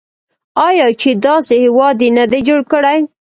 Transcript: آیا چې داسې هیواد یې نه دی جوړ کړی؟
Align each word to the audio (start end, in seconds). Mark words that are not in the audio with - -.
آیا 0.67 0.87
چې 1.01 1.09
داسې 1.25 1.55
هیواد 1.65 1.97
یې 2.03 2.09
نه 2.17 2.25
دی 2.31 2.39
جوړ 2.47 2.59
کړی؟ 2.71 2.99